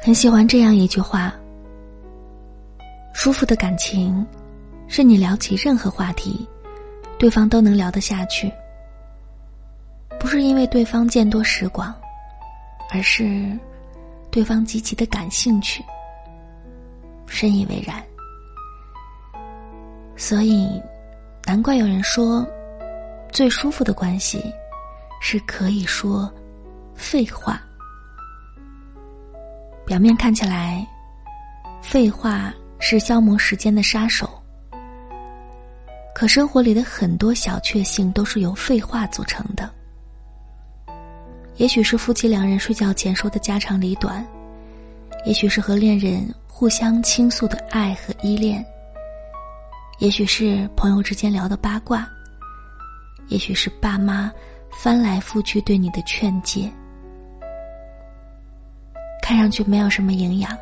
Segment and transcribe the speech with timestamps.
[0.00, 1.34] 很喜欢这样一句话：
[3.12, 4.26] 舒服的感情，
[4.86, 6.48] 是你聊起任何话题，
[7.18, 8.50] 对方都能聊得下去。
[10.18, 11.94] 不是因为对方见多识广，
[12.90, 13.58] 而是
[14.30, 15.84] 对方极其的感兴趣，
[17.26, 18.02] 深以为然。
[20.16, 20.82] 所以，
[21.44, 22.46] 难怪有人说，
[23.30, 24.42] 最舒服的关系，
[25.20, 26.32] 是可以说
[26.94, 27.60] 废话。
[29.86, 30.86] 表面看起来，
[31.82, 34.28] 废话是消磨时间的杀手。
[36.14, 39.70] 可生活里的很多小确幸都是由废话组成的。
[41.56, 44.26] 也许是夫妻两人睡觉前说的家长里短，
[45.24, 48.64] 也许是和恋人互相倾诉的爱和依恋，
[49.98, 52.08] 也许是朋友之间聊的八卦，
[53.28, 54.32] 也许是爸妈
[54.70, 56.70] 翻来覆去对你的劝诫。
[59.22, 60.56] 看上去没有什么营养，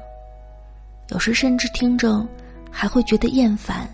[1.09, 2.27] 有时甚至听着
[2.70, 3.89] 还会觉得厌烦。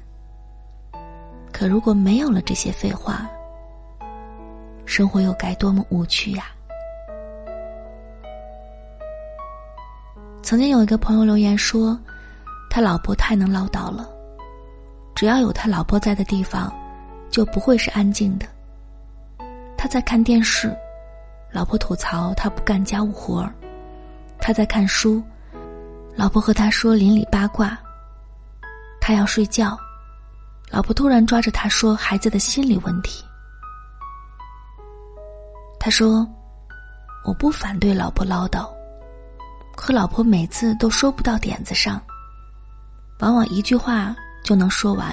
[1.53, 3.29] 可如果没有了这些废话，
[4.87, 6.47] 生活又该多么无趣呀！
[10.43, 11.99] 曾经有一个朋友留言说，
[12.71, 14.09] 他老婆太能唠叨了，
[15.15, 16.73] 只要有他老婆在的地方，
[17.31, 18.47] 就不会是安静的。
[19.83, 20.73] 他在看电视，
[21.51, 23.53] 老婆吐槽他不干家务活儿。
[24.39, 25.21] 他在看书，
[26.15, 27.77] 老婆和他说邻里八卦。
[29.01, 29.77] 他要睡觉，
[30.71, 33.25] 老婆突然抓着他说孩子的心理问题。
[35.81, 36.25] 他说
[37.27, 38.65] ：“我不反对老婆唠叨，
[39.75, 42.01] 可老婆每次都说不到点子上，
[43.19, 45.13] 往往一句话就能说完，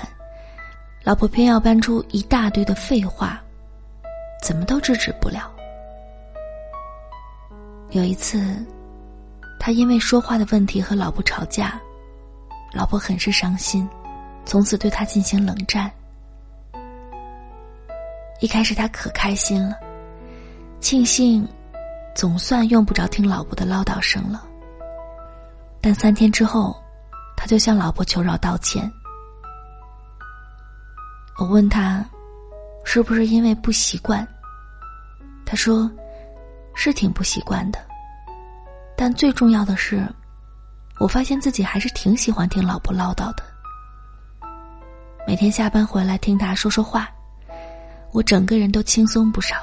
[1.03, 3.41] 老婆偏要搬出一大堆的废话，
[4.41, 5.51] 怎么都制止不了。”
[7.91, 8.65] 有一次。
[9.61, 11.77] 他因为说话的问题和老婆吵架，
[12.73, 13.87] 老婆很是伤心，
[14.45, 15.91] 从此对他进行冷战。
[18.39, 19.75] 一开始他可开心了，
[20.79, 21.45] 庆幸
[22.15, 24.47] 总算用不着听老婆的唠叨声了。
[25.81, 26.81] 但三天之后，
[27.35, 28.89] 他就向老婆求饶道歉。
[31.37, 32.03] 我问他，
[32.91, 34.27] 是不是因为不习惯？
[35.45, 35.87] 他说，
[36.73, 37.77] 是挺不习惯的。
[38.97, 40.03] 但最重要的是，
[40.99, 43.43] 我发现自己还是挺喜欢听老婆唠叨的。
[45.27, 47.07] 每天下班回来听她说说话，
[48.11, 49.57] 我整个人都轻松不少。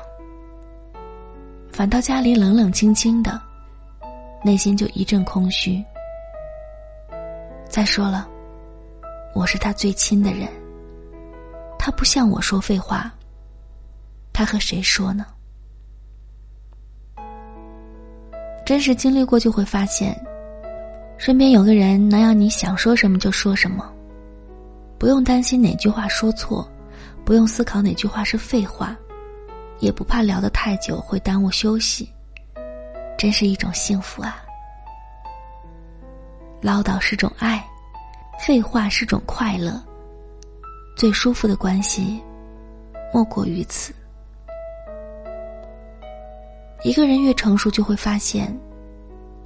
[1.73, 3.43] 反倒家里冷冷清清的，
[4.45, 5.85] 内心就一阵空虚。
[7.69, 8.29] 再说了，
[9.35, 10.49] 我是他最亲的人，
[11.77, 13.13] 他不向我说废话，
[14.37, 15.25] 他和谁说呢？
[18.67, 20.15] 真实经历过就会发现，
[21.17, 23.91] 身边有个人能让你想说什么就说什么，
[24.99, 26.71] 不用担心哪句话说错，
[27.25, 28.95] 不用思考哪句话是废话，
[29.79, 32.07] 也不怕聊得太久会耽误休息，
[33.17, 34.45] 真是一种幸福啊！
[36.61, 37.67] 唠叨是种爱，
[38.39, 39.83] 废话是种快乐，
[40.95, 42.23] 最舒服的关系，
[43.15, 43.95] 莫过于此。
[46.83, 48.57] 一个人越成熟，就会发现，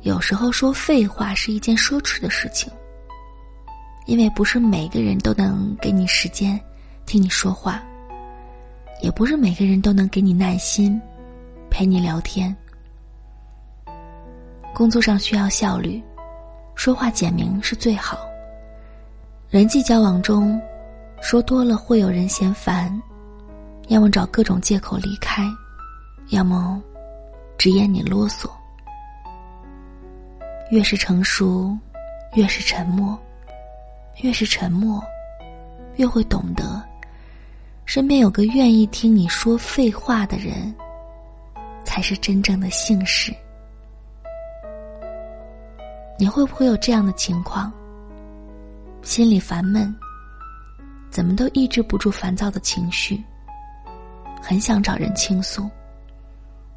[0.02, 2.70] 有时候说废话是一件奢侈的事情。
[4.06, 6.58] 因为不是每个人都能给你时间
[7.06, 7.80] 听你说话，
[9.02, 11.00] 也不是每个人都能给你耐心
[11.70, 12.54] 陪你聊天。
[14.74, 16.02] 工作上需要效率，
[16.74, 18.18] 说话简明是最好。
[19.48, 20.60] 人际交往中，
[21.20, 23.00] 说多了会有人嫌烦，
[23.88, 25.46] 要么找各种借口离开，
[26.30, 26.82] 要么。
[27.60, 28.50] 直言你啰嗦，
[30.70, 31.76] 越是成熟，
[32.32, 33.14] 越是沉默；
[34.22, 34.98] 越是沉默，
[35.96, 36.82] 越会懂得，
[37.84, 40.74] 身边有个愿意听你说废话的人，
[41.84, 43.30] 才是真正的幸事。
[46.18, 47.70] 你会不会有这样的情况？
[49.02, 49.94] 心里烦闷，
[51.10, 53.22] 怎么都抑制不住烦躁的情绪，
[54.40, 55.68] 很想找人倾诉。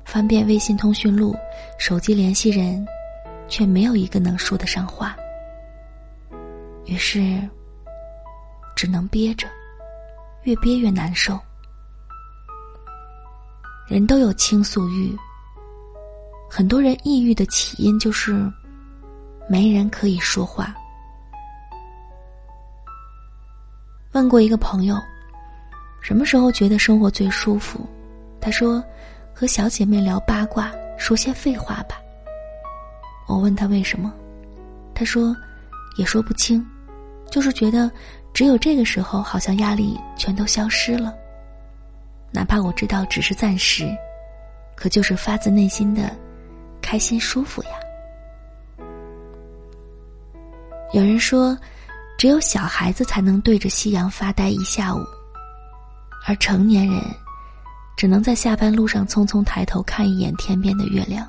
[0.05, 1.35] 翻遍微信通讯录、
[1.79, 2.85] 手机联系人，
[3.47, 5.15] 却没有一个能说得上话。
[6.85, 7.39] 于是，
[8.75, 9.47] 只能憋着，
[10.43, 11.39] 越憋越难受。
[13.87, 15.15] 人都有倾诉欲，
[16.49, 18.51] 很多人抑郁的起因就是
[19.47, 20.75] 没人可以说话。
[24.13, 24.95] 问过一个朋友，
[26.01, 27.87] 什么时候觉得生活最舒服？
[28.39, 28.83] 他说
[29.33, 31.99] ：“和小姐妹聊八卦，说些废话吧。”
[33.27, 34.13] 我问他为什么，
[34.93, 35.35] 他说
[35.97, 36.65] ：“也说不清，
[37.31, 37.89] 就是觉得
[38.33, 41.13] 只有这个时候，好像压力全都消失了。
[42.31, 43.87] 哪怕我知道只是暂时，
[44.75, 46.15] 可就是发自内心的
[46.81, 47.69] 开心舒服呀。”
[50.93, 51.57] 有人说，
[52.19, 54.99] 只有小孩子才能对着夕阳发呆一下午，
[56.27, 57.01] 而成年人。
[57.95, 61.27] 只能在下班路上匆匆抬头看一眼天边的月亮。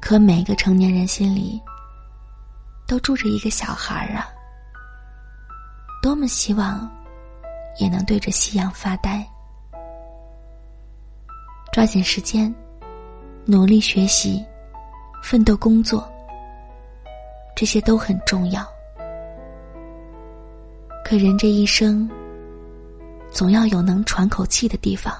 [0.00, 1.60] 可每个成年人心里，
[2.86, 4.28] 都住着一个小孩儿啊。
[6.02, 6.88] 多么希望，
[7.80, 9.26] 也能对着夕阳发呆。
[11.72, 12.54] 抓紧时间，
[13.44, 14.44] 努力学习，
[15.22, 16.08] 奋斗工作，
[17.56, 18.64] 这些都很重要。
[21.04, 22.08] 可人这一生。
[23.32, 25.14] 总要有能喘口气的地方，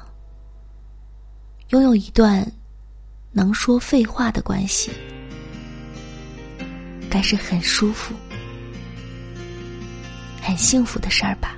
[1.70, 2.46] 拥有一段
[3.32, 4.90] 能说废话的关系，
[7.10, 8.14] 该是很舒服、
[10.40, 11.56] 很幸福的事儿吧。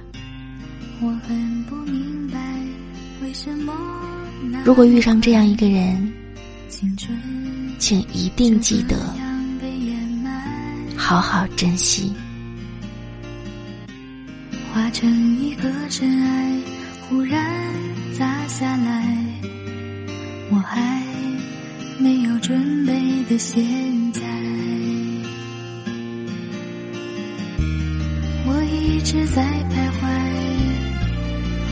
[4.65, 6.13] 如果遇上这样一个人，
[7.79, 9.15] 请一定记得
[10.97, 12.13] 好好珍惜。
[14.99, 16.61] 化成一个尘埃，
[17.09, 17.41] 忽然
[18.19, 19.17] 砸下来。
[20.51, 21.01] 我还
[22.01, 22.93] 没有准备
[23.29, 23.63] 的现
[24.13, 24.21] 在，
[28.45, 30.09] 我一直在徘徊，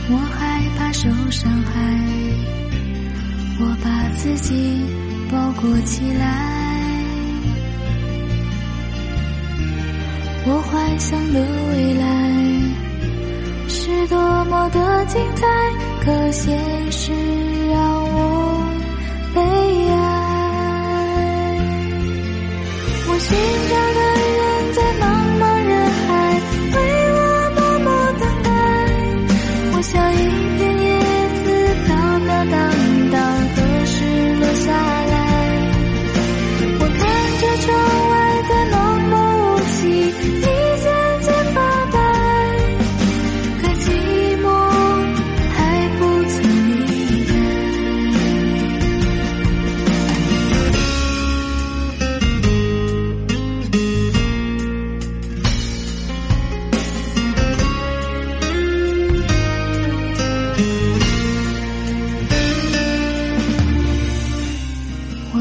[0.09, 1.73] 我害怕受伤害，
[3.59, 4.79] 我把自己
[5.29, 7.03] 包裹起来，
[10.45, 11.41] 我幻想的
[11.73, 12.86] 未来。
[13.87, 15.47] 是多么的精彩，
[16.03, 17.13] 可现实
[17.71, 18.61] 让我
[19.33, 19.41] 悲
[19.89, 19.96] 哀。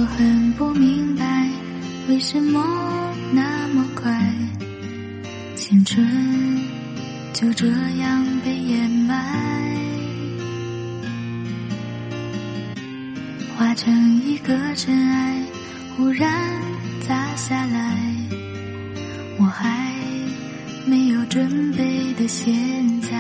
[0.06, 1.50] 我很不明白，
[2.08, 2.62] 为什么
[3.32, 4.32] 那么快？
[5.56, 6.06] 青春
[7.32, 9.16] 就这样被掩埋，
[13.58, 15.42] 化成一颗尘埃，
[15.96, 16.32] 忽然
[17.00, 17.98] 砸下来。
[19.40, 19.92] 我还
[20.86, 22.54] 没有准备的现
[23.00, 23.10] 在，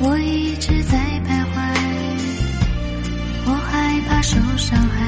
[0.00, 0.47] 我已
[4.38, 5.00] 受伤害，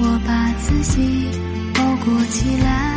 [0.00, 1.26] 我把自己
[1.74, 2.91] 包裹起来。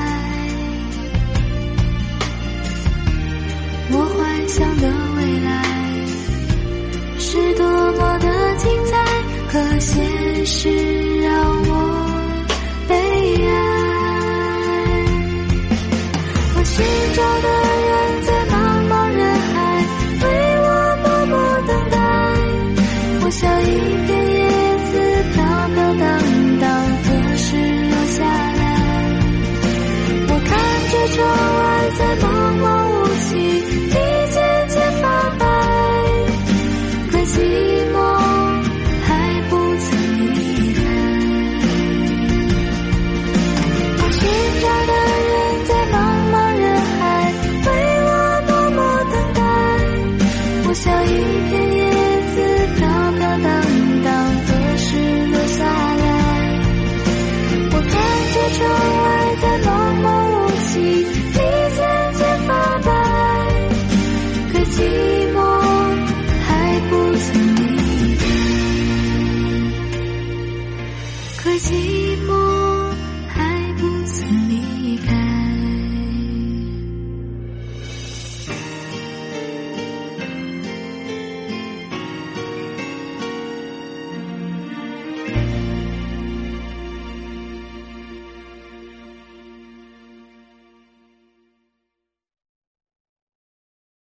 [58.58, 59.05] 着。